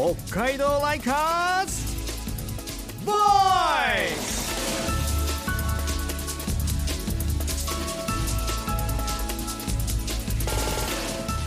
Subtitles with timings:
[0.00, 0.14] 北
[0.44, 1.74] 海道ライカーズ!
[3.04, 3.18] ボーイ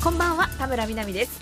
[0.03, 1.39] こんばんは田村みなみです。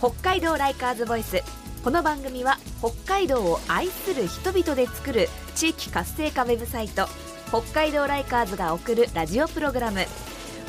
[0.00, 1.44] 北海道ライカーズボイス。
[1.84, 7.06] この番組は北海道を愛する人々で作る地域活性化ウェブサイト
[7.50, 10.00] 北海道ライカーズが送るラジオプログラム。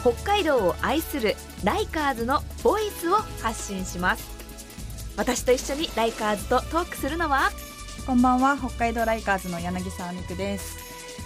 [0.01, 4.38] 北海道を愛するライカーズのボイスを発信します。
[5.19, 7.51] 私と一緒にライカーズとトークするのは？
[8.07, 10.77] こんばんは北海道ライカーズの柳沢美久です。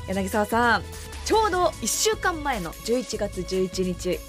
[0.08, 0.84] 柳沢さん
[1.26, 4.20] ちょうど1週間前の11月11日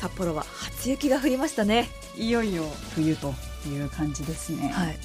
[0.00, 1.88] 札幌は初雪が降りましたね。
[2.16, 2.64] いよいよ
[2.96, 3.32] 冬と
[3.68, 4.70] いう感じですね。
[4.70, 4.98] はい。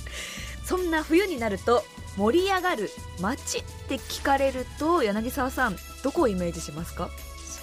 [0.65, 1.83] そんな冬になると
[2.17, 2.89] 盛り上がる
[3.21, 7.11] 街って聞かれると柳沢さんどこをイメージしますか？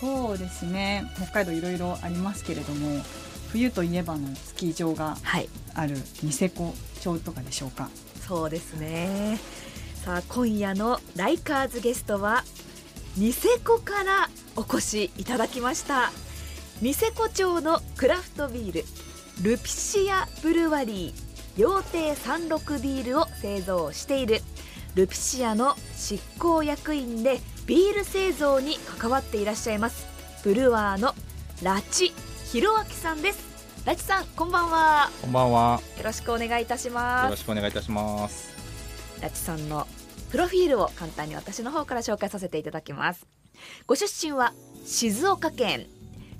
[0.01, 1.03] そうですね。
[1.17, 3.03] 北海道いろいろありますけれども
[3.55, 5.49] 冬といえばのスキー場がはい。
[5.77, 7.89] あるニセコ町とかでしょうか？
[8.27, 9.39] そうですね。
[10.05, 12.43] さあ今夜のライカーズゲストは
[13.17, 16.11] ニセコからお越しいただきました。
[16.83, 18.85] ニセコ町のクラフトビール
[19.53, 24.41] ルピシアブルワリー羊蹄三六ビールを製造している
[24.97, 30.09] ルピシアの執行役員でビール製造に関わっていらっしゃいます
[30.43, 31.15] ブルワーの
[31.63, 32.13] ラチ
[32.55, 33.85] ヒロアキさんです。
[33.85, 35.11] ラチさんこんばんは。
[35.21, 35.81] こんばんは。
[35.99, 37.31] よろしくお願いいたしよます。
[37.33, 38.55] ろしくお願いいたします。
[39.21, 39.89] ラチさんの
[40.31, 43.27] プロフィールを簡単に私の方から紹介させていただきます。
[43.89, 44.53] ご出身は
[44.85, 45.89] 静岡県。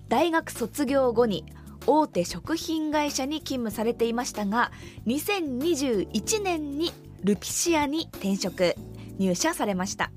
[0.09, 1.47] 大学卒業後に
[1.85, 4.71] 大手食品会社に勤務されていましたが
[5.09, 6.93] 2021年に
[7.25, 8.77] ルピシアに転職。
[9.19, 10.13] 入社されました。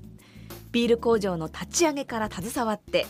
[0.70, 3.04] ビール工場の立ち上げから携わって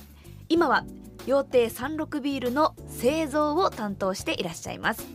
[0.48, 0.86] 今は
[1.28, 5.06] 羊蹄三六ビールの製造を担当していらっしゃいます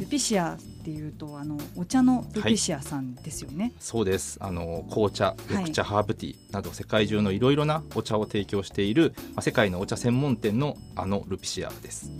[0.00, 4.38] ルピシアっていうとあのお茶のルピシアさんですよね、そうです。
[4.40, 12.10] あの紅茶、い緑茶、ハーブティーなど世界中のいろいろなお茶を提供している、まあ、世界のお茶専門店のあのルピシアです。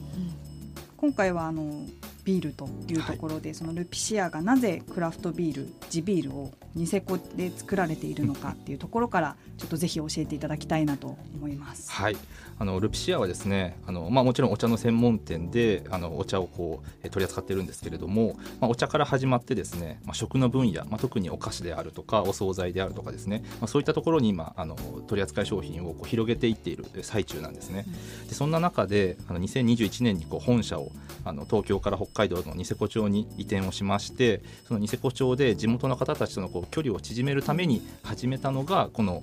[0.97, 1.87] 今回はあの
[2.27, 11.91] ビールというところで、そのルピシアがなぜクラフトビール地ビールをニセコで作られているのかっていうところからちょっとぜひ教えていただきたいなと思います。
[11.93, 12.17] はい。
[12.59, 24.75] あのルピシアはですね、あのまあもちろんお茶の専門店であのお茶をこうえ取り扱っているんですけれども、まあお茶から始まってですね、まあ食の分野、まあ特にお菓子であるとかお惣菜であるとかですね、まあそういったところに今あの
[25.07, 27.85] 取り扱い商品をこう広げていっている最中なんですね。
[28.29, 30.91] でそんな中であの2021年にこう本社を
[31.25, 39.23] あの東京から北海道のニセコ町に移転をしましてそのニセコ町で地元の方たちとのこう距離を縮めるために始めたのがこの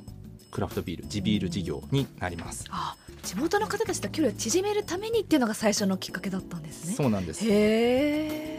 [0.52, 2.66] クラフトビール地ビール事業になります。
[2.70, 6.94] あ地元の方たちと距離を縮めるためにっていうのが最初のきっかけだったんですね。
[6.94, 7.44] そうなんです。
[7.44, 8.53] へえ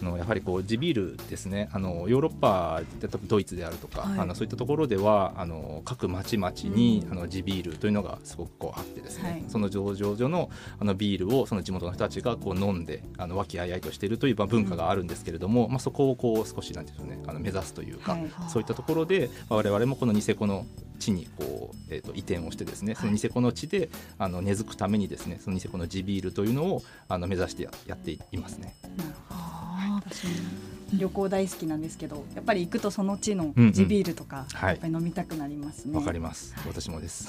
[0.00, 1.68] あのやはりこう地ビールですね。
[1.72, 4.18] あのヨーロッパで例えばドイツであるとか、はい。
[4.18, 9.44] あのそういったところではあの各町々に、あの地ビールというのがすごくこうあってですね、はい。
[9.48, 18.30] その醸造所のあのビールをその地元の人たちがこう飲んであの和気あいあいとしているというまあ文化があるんですけれども、まあ、そこをこう少しなんていうんでしょうねあの目指すというか、はい。
[18.48, 20.66] そういったところで、まあ我々もこのニセコの
[20.98, 28.76] 地にこう、えー、と移転をしてですね、そのニセコの地であの根付くためにですねそのニセコの地ビールというのをあの目指してややっていますね。
[28.96, 29.69] なるほど
[30.92, 35.96] 旅行大好きなんですけどやっぱり行くとその地のうんうん地ビールとか、はいやっぱり飲みたくなりますね。
[35.96, 36.54] わかります。
[36.66, 37.28] 私もです。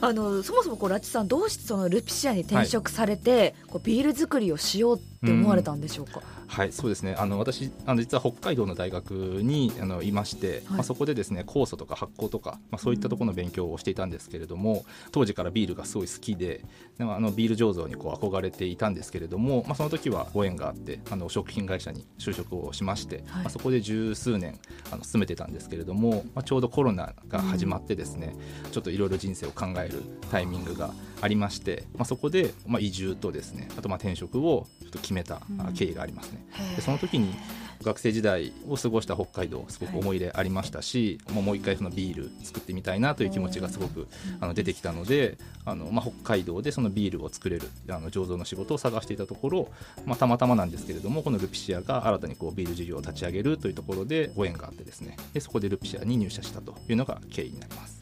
[0.00, 7.14] あのそもそもこうラチさんどうしてそのルピシアに転職されて、こうビール作りをしようって思われたんでしょうか、はい、そうですね。
[7.16, 16.64] あの私あの実は北海道の大学にあのいまして、まあそこでですね酵素とか発酵とか、まあそういったところの勉強をしていたんですけれども、当時からビールがすごい好きで、
[16.96, 24.58] でもあのビール醸造にこう憧れていたんですけれども、まあその時はご縁があって、あの食品会社に就職をしまして、はいまあそこで十数年
[24.90, 28.34] あの勤めてたんですけれども、まあちょうどコロナが始まってですね、
[28.72, 36.37] ちょっといろいろ人生を考えるタイミングがありまして、まあそこでまあ移住とですね、あとまあ転職をちょっと決めたあ経緯がありますね。
[36.76, 37.34] でその時に
[37.82, 44.08] 学生時代を過ごした北海道すごく思い入れありましたし、もうもう一回そのビール作ってみたいなという気持ちがすごく
[44.40, 49.68] あの出てきたのであの、まあ、北海道でそのビールを作れるあの醸造の仕事を探していたところ、
[50.06, 55.16] まあ、たまたまなんですけれどもこのルピシアが新たにこうビール事業を立ち上げるというところでご縁があってですね。
[55.32, 58.00] でそこでルピシアに入社したというのが経緯になります。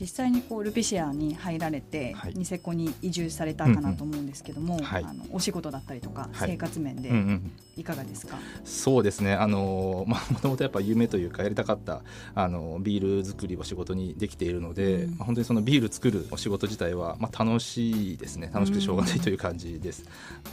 [0.00, 2.34] 実際にこうルピシアに入られて、はい。
[2.34, 5.04] ニセコに移住されたかなと思うんですけども、はい。
[5.04, 6.50] あのお仕事だったりとか、はい。
[6.50, 12.02] 生活面でうんうんいかがですか、そうですね、あのまあ、もともとやっぱ夢というか、やりたかった
[12.34, 15.10] あのビール作りを仕事にできているので、うん。
[15.10, 20.04] まあ本当にそのビール作るお仕事自体は、まあ、楽しいですね、楽しくてしょうがないという感じです。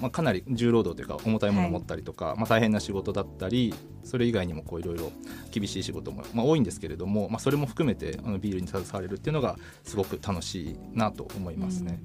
[0.01, 5.11] まあ、かなり重労働というか、重たいものを持ったりとか、まあ、大変な仕事だったり、それ以外にもこういろいろ
[5.51, 11.99] 厳しい仕事も、まあ、多いんですけれども、まあ、それも含めてあのビールに携われるっていうのが、すごく楽しいなと思いますね。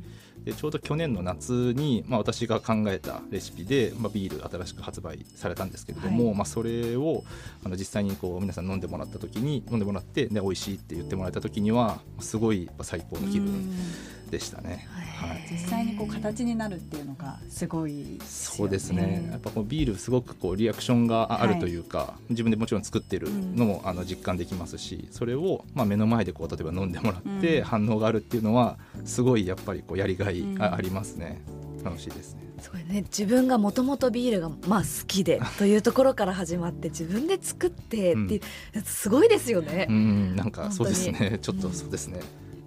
[0.45, 6.35] でちょうど去年の夏に、まあ、私が考えたレシピで、まあ、ビール新しく発売されたんですけれども、はい。
[6.37, 7.25] まあ、それを
[7.65, 13.71] あの実際にこう皆さん飲んでもらった時に飲んでもらってで美味しいって言ってもらえた時にはすごい最高の気分
[14.31, 14.89] でしたね。
[14.91, 15.47] はい。
[15.51, 19.29] 実際にこう形になるっていうのがすごいですよそうですね。
[19.31, 27.65] やっぱこうビールすごくこうリアクションがあるというか、自分でもちろん作ってるのもあの実感できますしそれをまあ目の前でこう例えば飲んでもらってうん。
[27.65, 30.63] 反応があるっていうのはすごいやっぱりこうやりがいうん。
[30.63, 31.43] あありますね。
[31.85, 32.41] 楽しいですね。
[32.61, 33.03] すごいね。
[33.03, 38.41] 自分がもともとビールがまあ好きで というところから始まって自分で作ってって
[38.85, 39.87] すごいですよね。
[39.89, 39.93] う。
[39.93, 41.39] んなんかそうですね。
[41.41, 42.21] ちょっとうんそうですね、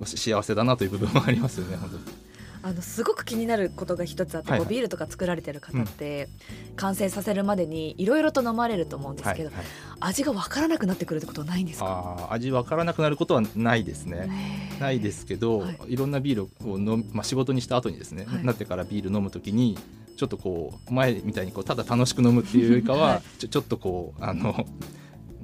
[0.03, 2.22] 幸せだなという部分もありますよね本当に
[2.65, 4.69] あのすごく気になることが一つあって、はいはい。
[4.69, 6.29] ビールとか作られてる方って、
[6.77, 9.65] 完成させるまでにいろいろと飲まれると思うんですけど、はいはい。
[9.99, 12.29] 味がわからなくなってくるってことはないんですか？
[12.31, 14.27] 味わからなくなることはないですね。
[14.27, 15.77] ねないですけど、はい。
[15.89, 18.45] い、ろんなビールを飲む、まあ、仕事にした後にですね、はい。
[18.45, 19.77] なってからビール飲むときに
[20.15, 23.39] ちょっとこう前みたいにこうただ楽しく飲むっていうよりかは、 はい。
[23.39, 24.65] ちょちょっとこうあの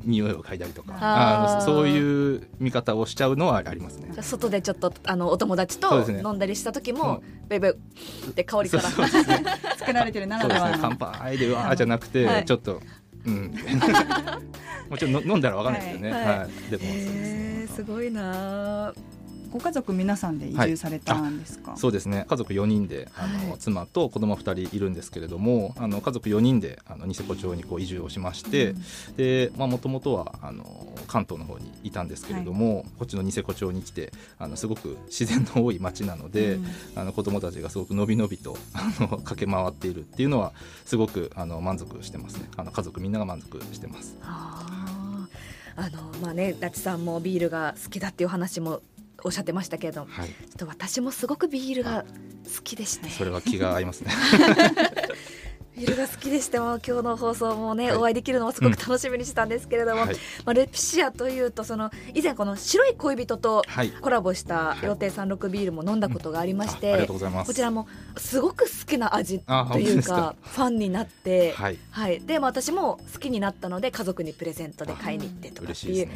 [0.04, 0.96] 匂いを嗅いだりとか。
[1.00, 4.10] あのそういう見方をしちゃうのはありますね。
[4.22, 9.46] 外でちょっとあのお友達と飲んだりした時も、ベイベイって香りからそうそうですね。
[9.78, 10.72] 作られてるなそうですね。
[10.72, 12.46] らではの乾杯でうわーじゃなくて、はい。
[12.46, 12.82] ちょっと
[13.26, 13.54] うん。
[14.90, 16.26] もちろんの飲んだらわかんないですけどね、はい。
[16.26, 16.38] はい。
[16.38, 18.94] でもそうですへーすごいな
[19.52, 22.26] ご家族皆さんで移住されたんですか、そうですね。
[22.28, 23.60] 家族4人であの、はい。
[23.60, 28.76] 妻と子供2人いるんですけれどもあの家族4人であのニセコ町にこう移住をしまして
[29.18, 36.66] でもともとはあの関東の方にいたんですけれども、こっちのニセコ町に来てあのすごく自然の多い町なので、うん。
[36.96, 40.54] あの子供たちがすごくのびのびとあの駆け回っているっていうのは
[40.86, 42.50] すごくあの満足してますね。
[42.58, 44.18] あの家族みんなが満足してます。
[44.22, 48.82] あのまあねラチさんもビールが好きだっていう話も
[49.24, 54.12] おっしゃってましたけれどもはい、ちょっと私もすごくビールが好きでしてそれは気が合いますね。
[55.80, 57.98] ビールが好きでしても今日の放送もね、はい。
[57.98, 64.82] お会いできるのをすごく楽しみにしたんですけれども、はい、まあ、レピシアというとその以前この白い恋人とはい、コラボしたはい。
[64.82, 67.48] 料亭三六ビールも飲んだことがありまして、がとうございます。
[67.48, 67.88] こちらも
[68.18, 76.10] すごく好きな味あというかファンになって、はい、はい、で、まあ私も好きになったので家族にプレゼントで買いに行ってとか嬉っていう。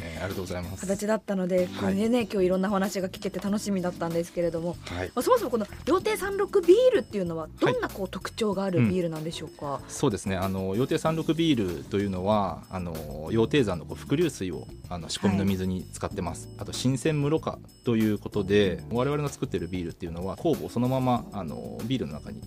[0.78, 5.06] 形だったので、これでね今日いろんなお話が聞けて楽しみだったんですけれども、はい。
[5.14, 9.53] まあ、そもそもこの料亭三六ビールっていうのはどんなこう特徴があるうんビールなんでしょうか、
[9.88, 10.36] そうですね。
[10.36, 12.94] あの羊蹄山麓ビールというのはあの
[13.30, 22.40] 羊蹄山のこう伏流水をあの仕込みの水に使ってます、あと新鮮無ろ過ということで我々の作ってるビールっていうのは酵母をそのままあのビールの中に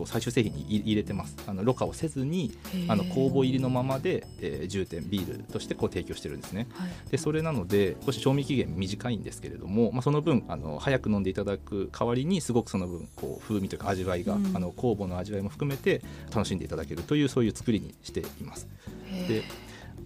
[0.00, 1.36] こう最終製品に入入れてます。
[1.46, 2.56] あのろ過をせずに
[2.88, 6.68] あの酵母入りのままで、えー重点ビールとしてこう提供してるんですね。
[6.72, 6.90] はい。
[7.10, 14.52] でそれなので少し賞味期限短いんですけれども、まあ、その分あの早く飲んでいただく代わりにすごくその分こう風味というか味わいが、うん。
[14.54, 16.02] あの酵母の味わいも含めて
[16.34, 18.68] 楽しんでいただけるというそういう作りにしています。
[19.28, 19.42] で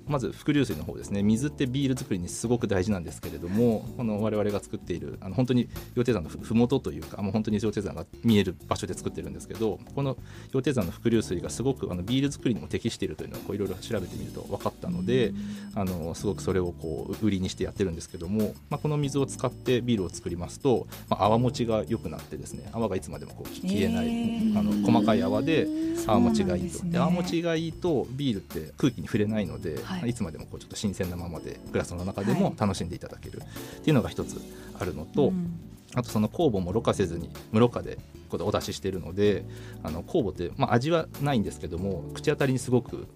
[0.06, 1.22] まず伏流水の方ですね。
[1.22, 10.16] 水ってビール作りにすごく大事なんですけれどもこの我々が作っているあの本当に羊蹄山のふ麓というかもう本当に羊蹄山が見える場所で作ってるんですけどこの
[10.48, 15.32] 羊蹄山の伏流水がすごくあのビール作りにも適しているというのをこういろいろ調べてみると分かったので、
[15.74, 25.66] あのすごくそれをこう売りにしてやってるんですけども、まあ、この水を使ってビールを作りますと、まあ、泡持ちが良くなってですね泡がいつまでもこう消えない、へーあの細かい泡で
[26.06, 26.90] 泡持ちがいいとね。
[26.90, 30.10] で泡持ちがいいとビールって空気に触れないので、はい。
[30.10, 32.40] い、つまでもこうちょっと新鮮なままでグラスの中ではい。
[32.40, 33.42] も楽しんでいただける
[33.78, 34.40] っていうのが一つ
[34.78, 35.60] あるのと、うん。
[35.94, 37.98] あとその酵母もろ過せずに無ろ過で
[38.32, 39.44] お出ししているので
[39.84, 43.06] あの酵母って、まあ、味はないんですけども口当たりにすごく効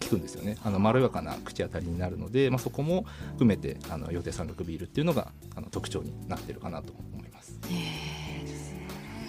[0.00, 0.56] 効くんですよね。
[0.62, 7.58] あのまろやかな口当たりになるので、まあ、そこも含めてあの予定三六ビールっていうのがあの特徴になってるかなと思います。
[7.60, 7.68] こ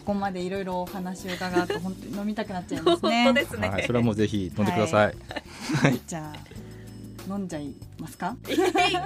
[0.03, 3.23] こまでいろいろお話を伺うと本当に飲みたくなっちゃいますね。
[3.23, 5.15] 本当ですね、はい、それはもうぜひ飲んでください。
[5.81, 8.35] はい、じゃあ飲んじゃいますか？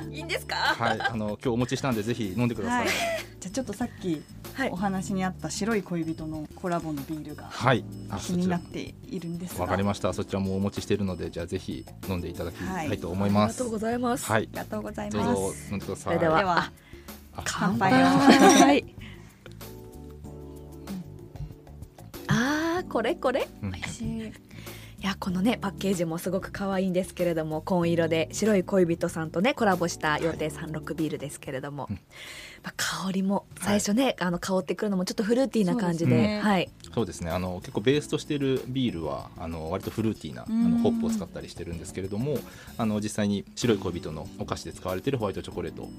[0.10, 0.56] いいんですか？
[0.56, 2.86] はい、あの今日お持ちしたんでぜひ飲んでください。
[2.86, 2.94] はい。
[3.39, 4.24] じゃあちょっとさっき
[4.56, 9.66] はいお話にあった白い恋人のコラボのビールがはい、あ気になっているんですが。
[9.66, 10.13] わかりました。
[10.13, 13.62] そちらもお持ちしているので、じゃあぜひ飲んでいただきたいと思います。
[13.62, 14.42] ありがとうございます、はい。
[14.42, 16.04] あり、がとうございどうますぞ飲んでください。
[16.04, 16.72] それではでは
[17.46, 17.94] 乾杯。
[17.94, 18.96] はい
[22.89, 23.48] これこれ。
[23.62, 23.72] うん。
[23.72, 24.34] 美味しい。
[25.00, 32.00] いやこのねパッケージもすごく可愛いんですけれども紺色で白い恋人さんとねコラボした羊蹄36ビールですけれども、うん
[32.64, 36.70] まあ、香りも最初ね、あの香ってくるのもちょっとフルーティーな感じでねはい。
[36.94, 37.32] そうですね。
[37.32, 40.72] あの結構ベースとしているビールはあの割とフルーティーなあうん。
[40.72, 42.38] のホップを使ったりしてるんですけれども
[42.78, 45.92] あの実際に白い恋人のお菓子で使われているホワイトチョコレートを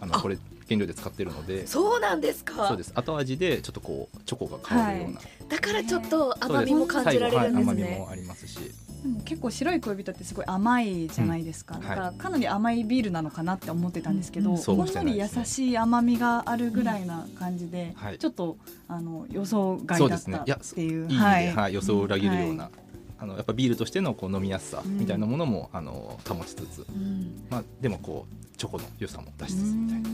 [0.00, 0.20] あのあ。
[0.20, 2.68] これ原料で使ってるのでそうなんですか。
[2.68, 2.92] そうです。
[2.94, 8.58] 後味でちょっとこうチョコが香るような、だからちょっと甘みも感じられるんです最後はい甘みねもありますし
[9.04, 14.58] でも結構白い恋人ってすごい甘いじゃないですか、うんだからかなり甘いビールなのかなって思ってたんですけど、うん。
[14.58, 18.18] そうほんのり優しい甘みがあるぐらいな感じで、はい。
[18.18, 18.56] ちょっと
[18.88, 20.42] あの予想外そうだったですね。
[20.46, 21.06] いやっていう。
[21.06, 22.70] いい意味で、はい予想を裏切るような、は
[23.18, 27.44] あのやっぱビールとしてのこう飲みやすさみたいなものも、あの保ちつつ、うん。
[27.50, 30.08] まあ、でもこうチョコの良さも出しつつみたいな。
[30.08, 30.12] い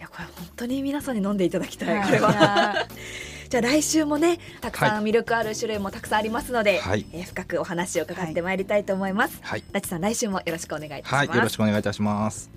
[0.00, 2.06] やこれ本当に皆さんに飲んでいただきたい、はい。
[2.06, 2.74] これは。
[3.50, 9.38] はじゃあ来週もねたくさん魅力ある種類もたくさんありますので、はいえー深くお話を伺ってまいりたいと思います。
[9.42, 11.14] はい、ラチさん来週もよろしくお願いいたします。
[11.14, 12.50] はい、よろしくお願いいたします。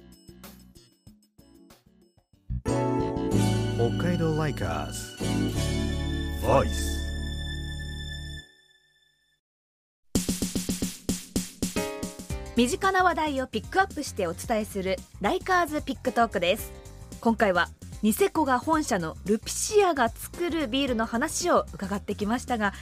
[2.64, 2.74] 北
[3.98, 5.18] 海道ライカーズ
[6.46, 6.94] Voice
[12.56, 16.72] 身近な話題をピックアップしてお伝えするライカーズピックトークです
[17.20, 17.70] 今回は
[18.04, 22.74] ニセコが本社のルピシアが作るビールの話を伺ってきましたが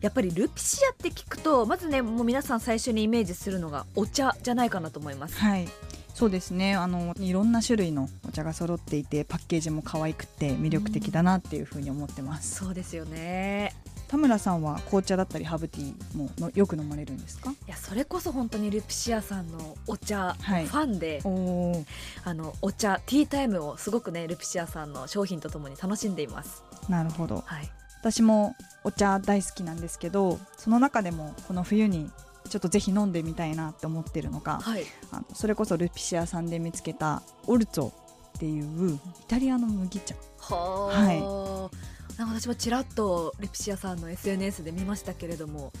[0.00, 5.36] やっぱりルピシアって聞くとまずねもう皆さん最初にイメージするのがお茶じゃないかなと思います。
[5.40, 5.68] はい。
[6.14, 6.74] そうですね。
[6.74, 13.74] あのいろんな種類のお茶が揃っていてパッケージも可愛くて魅力的だなっていうふうに思ってます、そうですよね
[14.08, 17.50] 田村さんは紅茶だったりハーブティーものよく飲まれるんですか？
[17.50, 20.66] いやそれこそ本当にルピシアさんのお茶、はい。
[20.66, 21.84] ファンでおお
[22.24, 26.64] あのお茶ティータイムをすごくねルピシアさんの商品とともに楽しんでいます。
[26.88, 27.42] なるほど。
[27.44, 27.70] はい。
[28.00, 32.10] 私もお茶大好きなんですけどその中でもこの冬に
[32.48, 34.84] ちょっとぜひ飲んでみたいなって思ってるのがはい。
[35.12, 37.92] あのそれこそルピシアさんで見つけたオルツォっ
[38.38, 40.14] ていうイタリアの麦茶。
[40.40, 41.76] ははなんか
[42.18, 45.72] 私もちらっとルピシアさんの SNS で見ましたけれども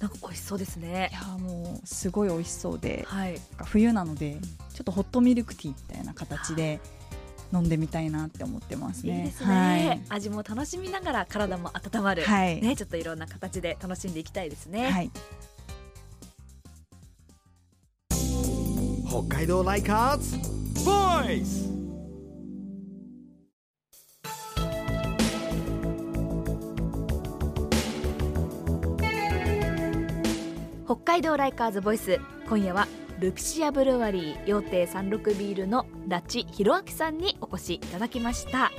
[0.00, 1.10] なんか美味しそうですね。
[1.12, 3.40] いやーもうすごい美味しそうではい。
[3.64, 4.38] 冬なので
[4.74, 6.80] ちょっとホットミルクティーみたいな形で
[7.52, 9.18] 飲んでみたいなって思ってますね。
[9.18, 15.10] いいですね、味も楽しみながら体も温まる、はい、ねちょっといろんな形で楽しんでいきたいですね、はい、
[19.08, 20.36] 北海道ライカーズ
[20.84, 21.73] Voice 北
[31.04, 32.18] 海道ライカーズボイス。
[32.48, 32.88] 今夜は
[33.20, 38.72] ルピシアブルワリー羊蹄36ビールのラチヒロアキさんにお越しいただきました。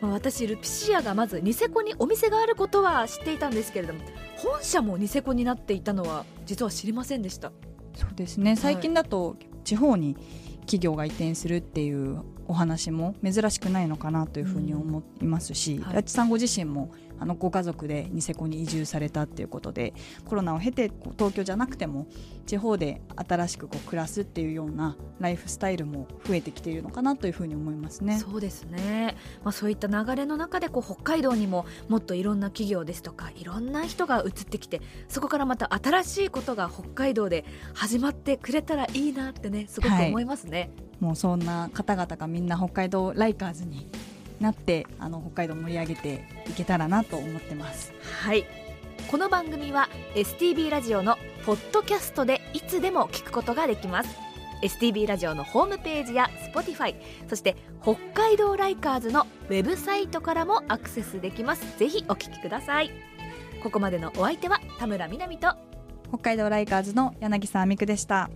[0.00, 4.00] 私ルピシアがまずニセコにお店があることは知っていたんですけれども
[4.36, 7.52] 本社もニセコになっていたのは実は知りませんでした。
[7.94, 8.56] そうですね。
[8.56, 10.16] 最近だと地方に
[10.60, 22.06] 企業が移転するっていうお話も珍しくないのかなというふうに思いますし、うんはいラッチさんご自身もあのご家族でニセコに移住されたっていうことでコロナを経て東京じゃなくても
[22.46, 28.18] 地方で新しくこう暮らすっていうようなライフスタイルも増えてきているのかなというふうに思いますね。
[28.18, 40.70] そうですね、まあ、そういった流れの中でこう北海道にももっといろんな企業ですとかいろんな人が移ってきてそこからまた新しいことが北海道で始まってくれたらいいなってねすごく思いますね。
[41.00, 43.86] もうそんな方々がみんな北海道ライカーズに
[44.40, 47.92] なってあの北海道を盛り上げていけたらなと思ってます。
[48.22, 48.44] はい
[49.10, 54.10] この番組は STB ラジオのポッドキャストでいつでも聞くことができます
[54.62, 56.94] STB ラジオのホームページや Spotify
[57.26, 62.90] そして北海道ライカーズのウェブサイトからもアクセスできますぜひお聞きください
[63.62, 65.54] ここまでのお相手は田村みなみと
[66.08, 68.30] 北海道ライカーズの柳沢美久でした。